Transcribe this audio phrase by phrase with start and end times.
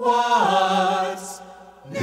[0.00, 1.42] What's
[1.90, 1.98] new?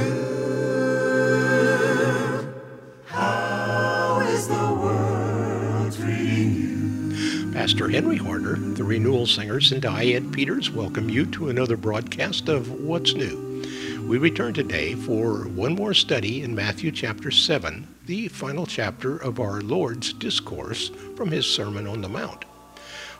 [3.06, 7.50] How is the world treating you?
[7.52, 12.48] Pastor Henry Harder, the Renewal Singers, and I, Ed Peters, welcome you to another broadcast
[12.48, 13.64] of What's New.
[14.06, 19.40] We return today for one more study in Matthew chapter 7, the final chapter of
[19.40, 22.44] our Lord's discourse from his Sermon on the Mount.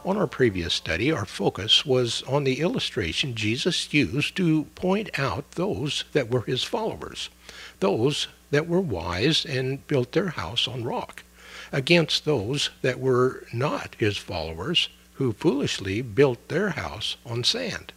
[0.04, 5.52] On our previous study, our focus was on the illustration Jesus used to point out
[5.52, 7.30] those that were his followers,
[7.80, 11.25] those that were wise and built their house on rock,
[11.72, 17.92] against those that were not his followers, who foolishly built their house on sand.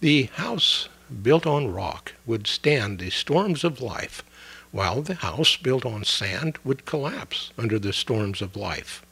[0.00, 0.88] The house
[1.22, 4.24] built on rock would stand the storms of life,
[4.72, 9.04] while the house built on sand would collapse under the storms of life.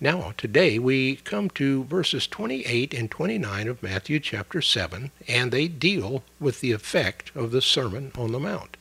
[0.00, 5.68] Now, today we come to verses 28 and 29 of Matthew chapter 7, and they
[5.68, 8.76] deal with the effect of the Sermon on the Mount.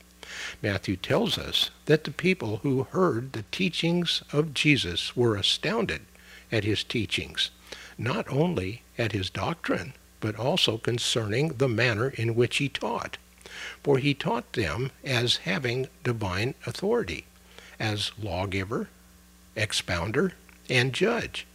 [0.61, 6.01] Matthew tells us that the people who heard the teachings of Jesus were astounded
[6.51, 7.51] at his teachings,
[7.97, 13.17] not only at his doctrine, but also concerning the manner in which he taught.
[13.83, 17.25] For he taught them as having divine authority,
[17.79, 18.89] as lawgiver,
[19.55, 20.33] expounder,
[20.69, 21.45] and judge,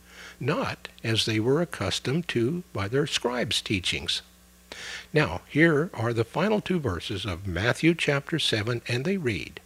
[0.40, 4.22] not as they were accustomed to by their scribes' teachings.
[5.12, 9.60] Now, here are the final two verses of Matthew chapter 7, and they read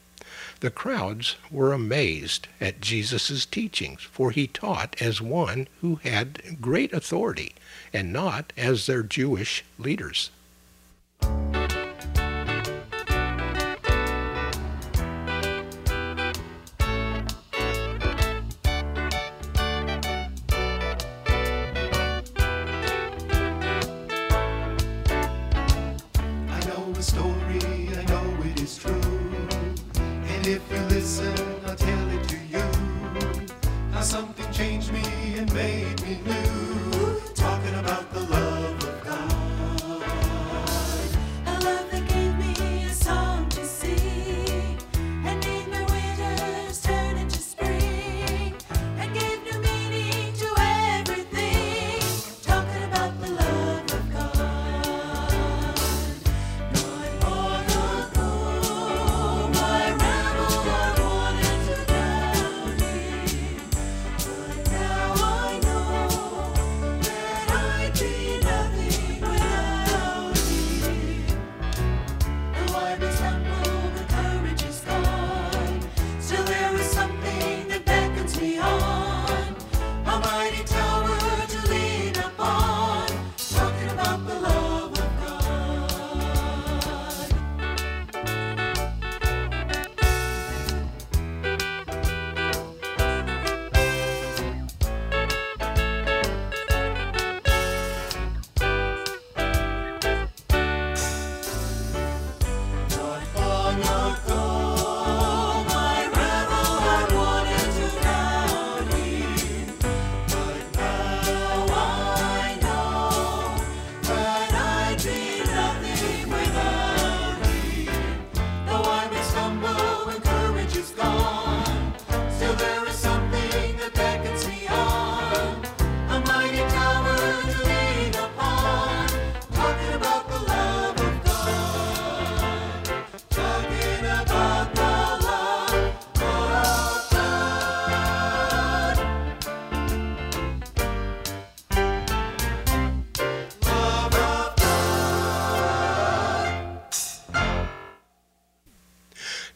[0.60, 6.92] The crowds were amazed at Jesus' teachings, for he taught as one who had great
[6.92, 7.54] authority,
[7.92, 10.30] and not as their Jewish leaders.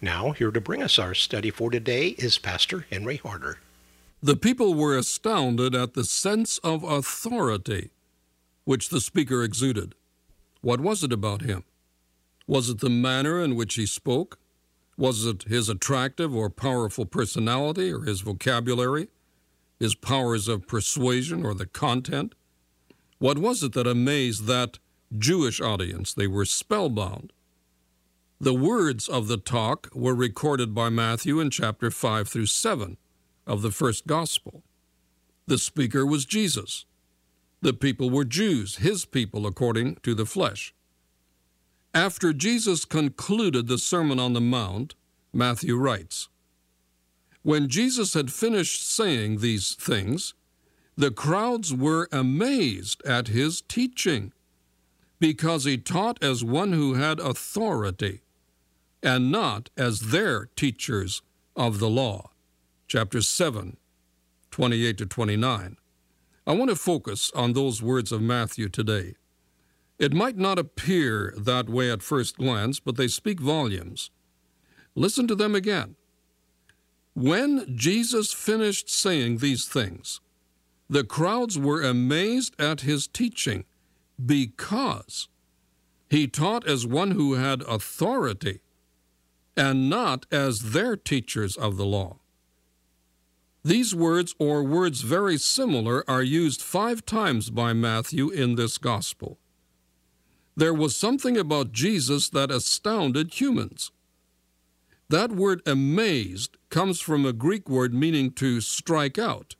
[0.00, 3.58] Now, here to bring us our study for today is Pastor Henry Harder.
[4.22, 7.90] The people were astounded at the sense of authority
[8.64, 9.94] which the speaker exuded.
[10.60, 11.64] What was it about him?
[12.46, 14.38] Was it the manner in which he spoke?
[14.98, 19.08] Was it his attractive or powerful personality or his vocabulary?
[19.78, 22.34] His powers of persuasion or the content?
[23.18, 24.78] What was it that amazed that
[25.16, 26.12] Jewish audience?
[26.12, 27.32] They were spellbound.
[28.38, 32.98] The words of the talk were recorded by Matthew in chapter 5 through 7
[33.46, 34.62] of the first gospel.
[35.46, 36.84] The speaker was Jesus.
[37.62, 40.74] The people were Jews, his people according to the flesh.
[41.94, 44.94] After Jesus concluded the Sermon on the Mount,
[45.32, 46.28] Matthew writes
[47.42, 50.34] When Jesus had finished saying these things,
[50.94, 54.34] the crowds were amazed at his teaching
[55.18, 58.20] because he taught as one who had authority
[59.02, 61.22] and not as their teachers
[61.54, 62.30] of the law.
[62.88, 63.76] Chapter 7,
[64.50, 65.76] 28 to 29.
[66.46, 69.14] I want to focus on those words of Matthew today.
[69.98, 74.10] It might not appear that way at first glance, but they speak volumes.
[74.94, 75.96] Listen to them again.
[77.14, 80.20] When Jesus finished saying these things,
[80.88, 83.64] the crowds were amazed at his teaching
[84.24, 85.28] because
[86.08, 88.60] he taught as one who had authority
[89.56, 92.18] and not as their teachers of the law.
[93.64, 99.38] These words, or words very similar, are used five times by Matthew in this gospel.
[100.54, 103.90] There was something about Jesus that astounded humans.
[105.08, 109.56] That word amazed comes from a Greek word meaning to strike out.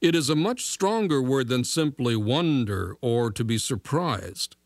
[0.00, 4.56] It is a much stronger word than simply wonder or to be surprised.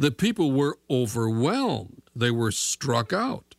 [0.00, 3.54] The people were overwhelmed, they were struck out.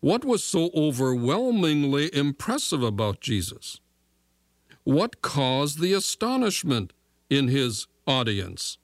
[0.00, 3.80] What was so overwhelmingly impressive about Jesus?
[4.84, 6.92] What caused the astonishment
[7.30, 8.78] in his audience?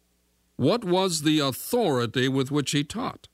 [0.57, 3.29] What was the authority with which he taught?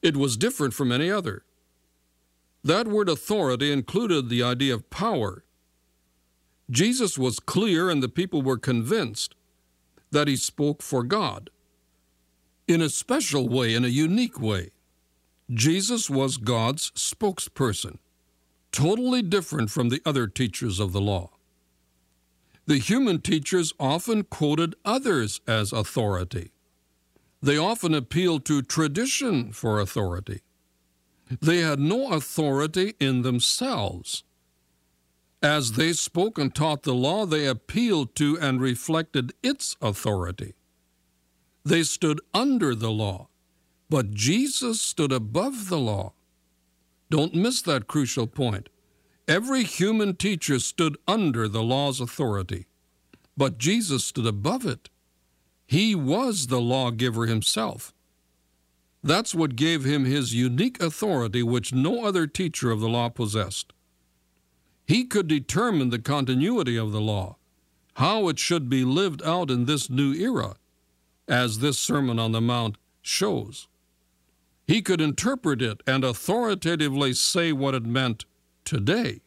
[0.00, 1.44] It was different from any other.
[2.64, 5.44] That word authority included the idea of power
[6.70, 9.34] Jesus was clear, and the people were convinced
[10.10, 11.50] that he spoke for God.
[12.66, 14.70] In a special way, in a unique way,
[15.52, 17.98] Jesus was God's spokesperson,
[18.72, 21.30] totally different from the other teachers of the law.
[22.64, 26.52] The human teachers often quoted others as authority.
[27.42, 30.40] They often appealed to tradition for authority.
[31.42, 34.24] They had no authority in themselves.
[35.42, 40.54] As they spoke and taught the law, they appealed to and reflected its authority.
[41.64, 43.28] They stood under the law,
[43.88, 46.12] but Jesus stood above the law.
[47.10, 48.68] Don't miss that crucial point.
[49.26, 52.66] Every human teacher stood under the law's authority,
[53.36, 54.90] but Jesus stood above it.
[55.66, 57.94] He was the lawgiver himself.
[59.02, 63.72] That's what gave him his unique authority, which no other teacher of the law possessed.
[64.86, 67.36] He could determine the continuity of the law,
[67.94, 70.56] how it should be lived out in this new era,
[71.28, 73.68] as this Sermon on the Mount shows.
[74.66, 78.24] He could interpret it and authoritatively say what it meant
[78.64, 79.20] today.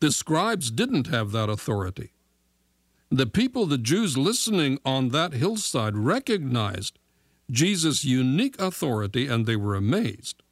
[0.00, 2.12] The scribes didn't have that authority.
[3.10, 6.98] The people, the Jews listening on that hillside, recognized
[7.50, 10.42] Jesus' unique authority and they were amazed.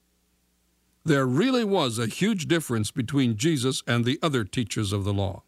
[1.04, 5.42] There really was a huge difference between Jesus and the other teachers of the law.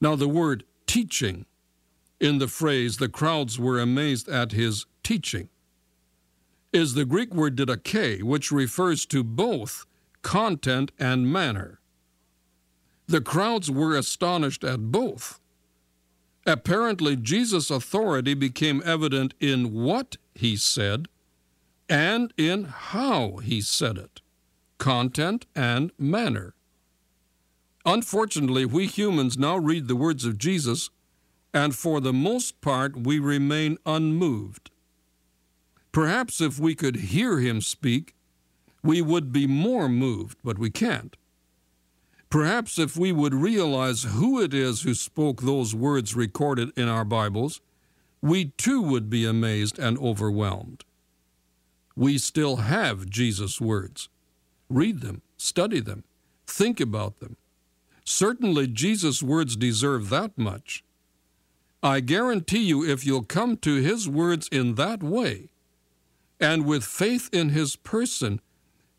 [0.00, 1.44] Now, the word teaching
[2.20, 5.48] in the phrase, the crowds were amazed at his teaching,
[6.72, 9.86] is the Greek word didache, which refers to both
[10.22, 11.80] content and manner.
[13.06, 15.40] The crowds were astonished at both.
[16.46, 21.08] Apparently, Jesus' authority became evident in what he said
[21.88, 24.20] and in how he said it
[24.78, 26.54] content and manner.
[27.84, 30.90] Unfortunately, we humans now read the words of Jesus,
[31.52, 34.70] and for the most part, we remain unmoved.
[35.92, 38.14] Perhaps if we could hear him speak,
[38.82, 41.16] we would be more moved, but we can't.
[42.30, 47.04] Perhaps if we would realize who it is who spoke those words recorded in our
[47.04, 47.60] Bibles,
[48.22, 50.84] we too would be amazed and overwhelmed
[52.00, 54.08] we still have Jesus' words.
[54.70, 56.04] Read them, study them,
[56.46, 57.36] think about them.
[58.04, 60.82] Certainly, Jesus' words deserve that much.
[61.82, 65.48] I guarantee you, if you'll come to His words in that way,
[66.38, 68.40] and with faith in His person,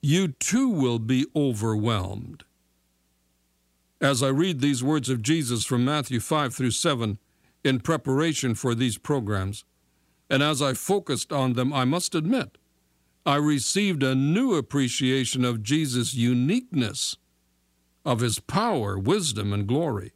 [0.02, 2.44] you too will be overwhelmed.
[4.00, 7.20] As I read these words of Jesus from Matthew 5 through 7
[7.64, 9.64] in preparation for these programs,
[10.28, 12.58] and as I focused on them, I must admit,
[13.28, 17.18] I received a new appreciation of Jesus' uniqueness,
[18.04, 20.14] of his power, wisdom, and glory.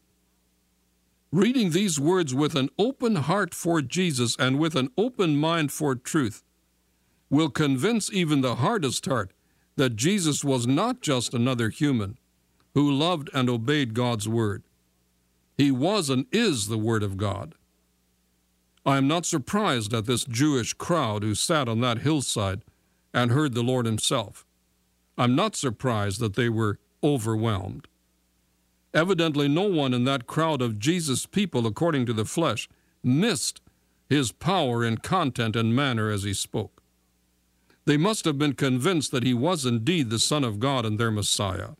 [1.35, 5.93] Reading these words with an open heart for Jesus and with an open mind for
[5.93, 6.45] truth
[7.29, 9.33] will convince even the hardest heart
[9.75, 12.17] that Jesus was not just another human
[12.73, 14.63] who loved and obeyed God's word.
[15.57, 17.55] He was and is the Word of God.
[18.85, 22.61] I am not surprised at this Jewish crowd who sat on that hillside
[23.13, 24.45] and heard the Lord Himself.
[25.17, 27.89] I'm not surprised that they were overwhelmed.
[28.95, 32.69] Evidently, no one in that crowd of Jesus' people, according to the flesh,
[33.03, 33.61] missed
[34.07, 36.81] his power in content and manner as he spoke.
[37.83, 41.11] They must have been convinced that he was indeed the Son of God and their
[41.11, 41.71] Messiah.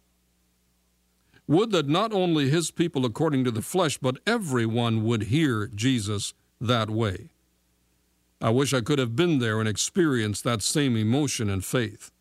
[1.47, 6.33] Would that not only his people according to the flesh, but everyone would hear Jesus
[6.59, 7.29] that way.
[8.41, 12.11] I wish I could have been there and experienced that same emotion and faith.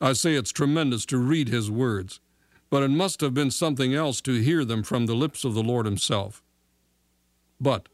[0.00, 2.20] I say it's tremendous to read his words,
[2.70, 5.62] but it must have been something else to hear them from the lips of the
[5.62, 6.42] Lord himself.
[7.60, 7.88] But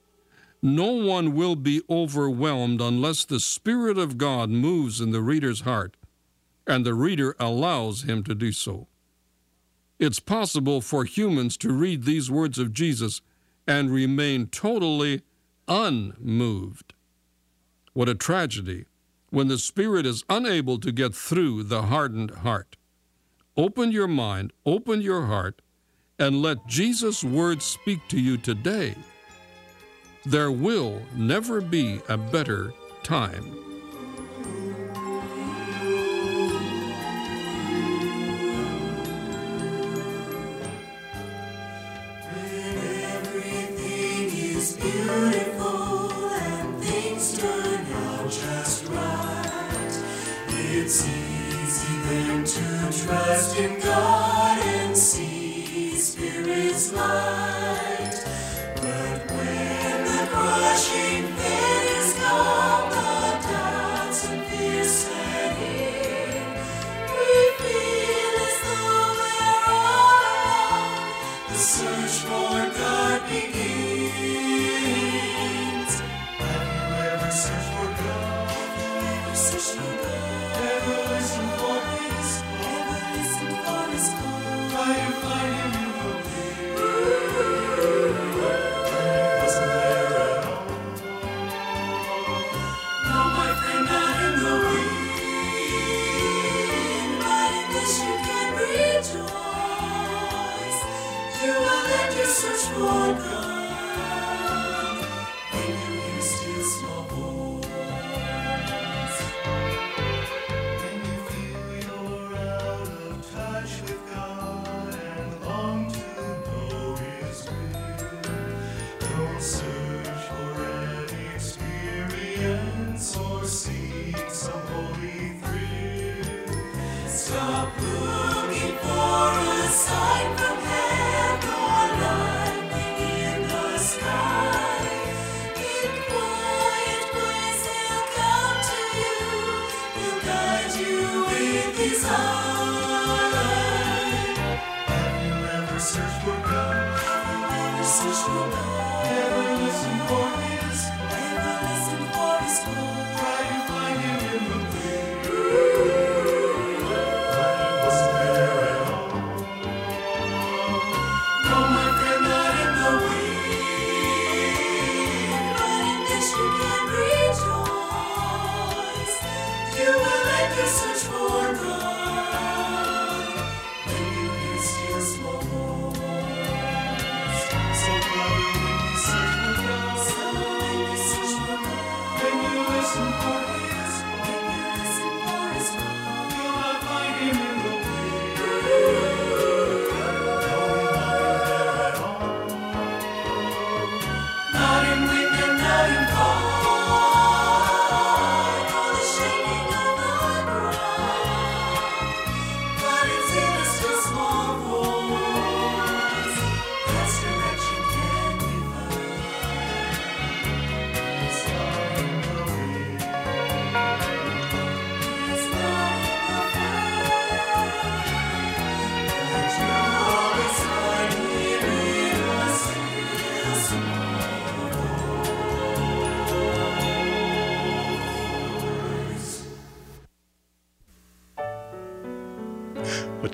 [0.63, 5.97] no one will be overwhelmed unless the Spirit of God moves in the reader's heart
[6.67, 8.87] and the reader allows him to do so.
[9.99, 13.21] It's possible for humans to read these words of Jesus
[13.67, 15.23] and remain totally
[15.69, 16.95] unmoved.
[17.93, 18.87] What a tragedy
[19.31, 22.77] when the Spirit is unable to get through the hardened heart.
[23.57, 25.61] Open your mind, open your heart,
[26.19, 28.95] and let Jesus' words speak to you today.
[30.25, 33.59] There will never be a better time.
[44.81, 45.52] Beautiful
[52.93, 58.25] trust in God and see Spirit's light.
[58.77, 66.45] But when the crushing fears come, the doubts and fears set in,
[67.09, 67.33] we
[67.63, 71.09] feel as though we're all alone.
[71.49, 73.53] The search for God begins.
[76.45, 78.49] Have you ever searched for God?
[78.53, 80.11] Have you ever searched for God?
[80.55, 81.72] Ever listened for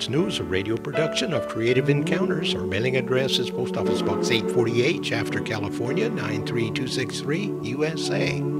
[0.09, 2.55] What's New a radio production of Creative Encounters.
[2.55, 8.58] Our mailing address is Post Office Box 840, Shafter California, 93263, USA.